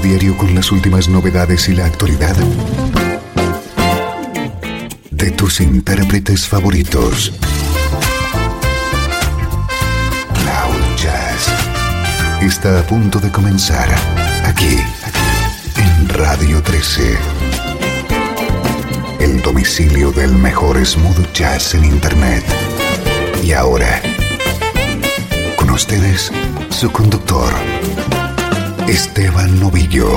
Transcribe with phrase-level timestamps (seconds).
[0.00, 2.34] Diario con las últimas novedades y la actualidad
[5.10, 7.32] de tus intérpretes favoritos.
[10.34, 11.48] Cloud Jazz
[12.40, 13.88] está a punto de comenzar
[14.44, 14.78] aquí,
[15.76, 17.16] en Radio 13.
[19.20, 22.44] El domicilio del mejor smooth jazz en Internet.
[23.42, 24.00] Y ahora,
[25.56, 26.32] con ustedes,
[26.70, 27.52] su conductor,
[28.88, 30.08] Esteban Novillo.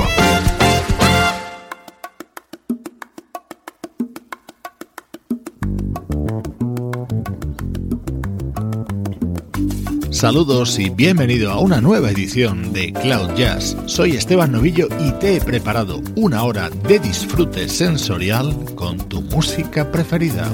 [10.10, 13.76] Saludos y bienvenido a una nueva edición de Cloud Jazz.
[13.86, 19.90] Soy Esteban Novillo y te he preparado una hora de disfrute sensorial con tu música
[19.92, 20.50] preferida.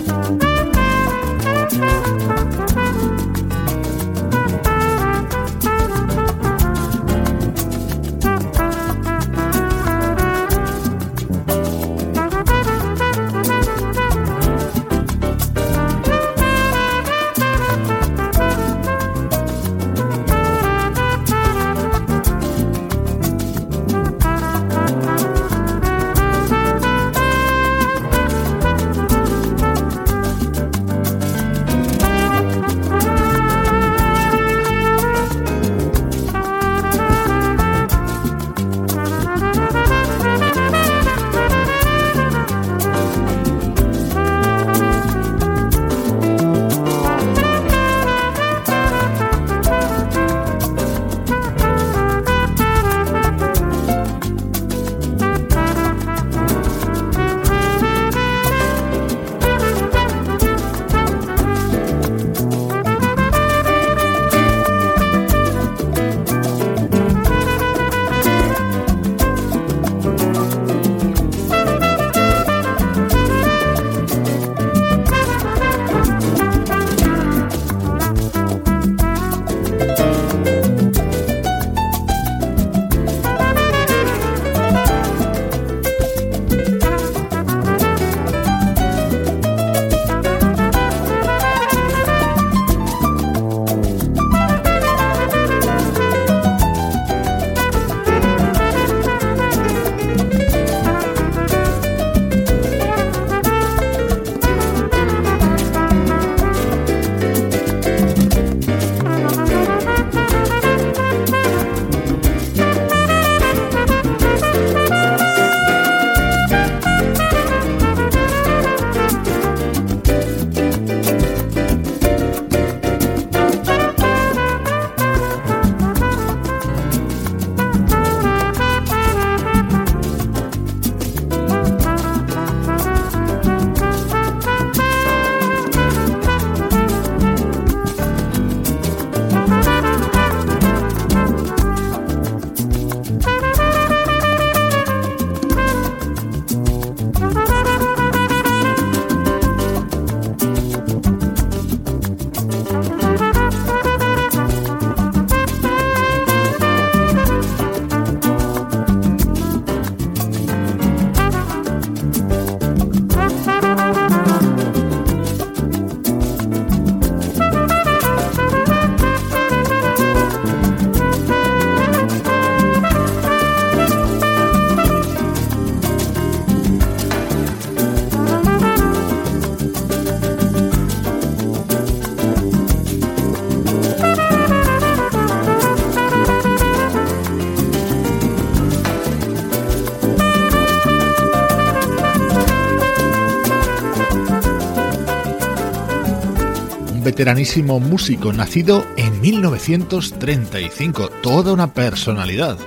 [197.02, 202.58] veteranísimo músico nacido en 1935, toda una personalidad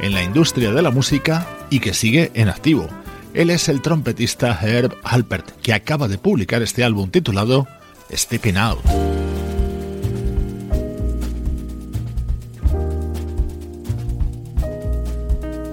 [0.00, 2.88] en la industria de la música y que sigue en activo.
[3.34, 7.66] Él es el trompetista Herb Alpert, que acaba de publicar este álbum titulado
[8.12, 8.80] Stepping Out.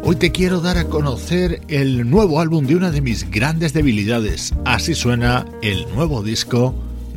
[0.04, 4.54] Hoy te quiero dar a conocer el nuevo álbum de una de mis grandes debilidades.
[4.66, 6.74] Así suena el nuevo disco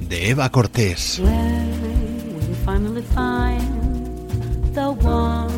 [0.09, 1.19] de Eva Cortés.
[1.19, 3.63] When you finally find
[4.75, 5.51] the one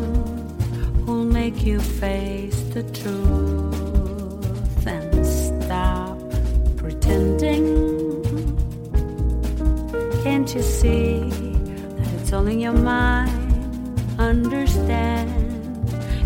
[1.05, 3.75] who'll make you face the truth
[4.87, 6.17] and stop
[6.77, 7.65] pretending.
[10.23, 11.29] Can't you see
[11.97, 13.31] that it's all in your mind?
[14.19, 15.29] Understand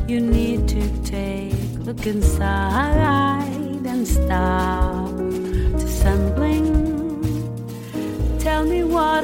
[0.09, 5.08] you need to take a look inside and stop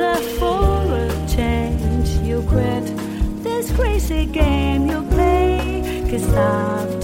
[0.02, 2.86] a for a change you quit
[3.44, 6.06] this crazy game you play.
[6.10, 6.95] Cause after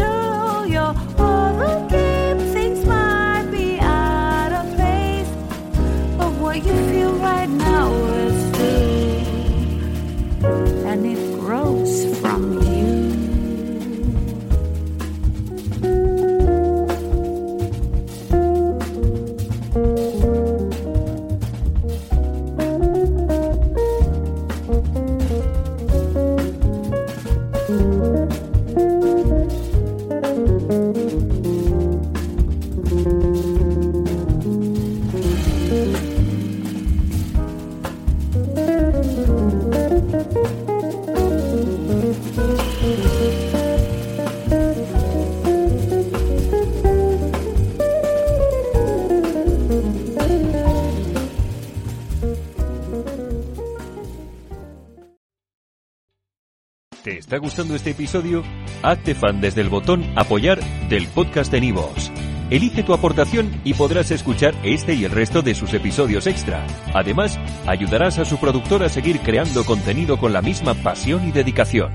[57.32, 58.44] está gustando este episodio?
[58.84, 62.12] Hazte fan desde el botón Apoyar del podcast de Nivos.
[62.50, 66.68] Elige tu aportación y podrás escuchar este y el resto de sus episodios extra.
[66.94, 71.94] Además, ayudarás a su productor a seguir creando contenido con la misma pasión y dedicación.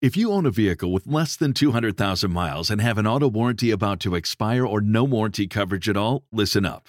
[0.00, 3.72] If you own a vehicle with less than 200,000 miles and have an auto warranty
[3.72, 6.88] about to expire or no warranty coverage at all, listen up.